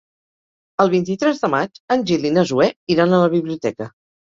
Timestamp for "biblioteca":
3.41-3.95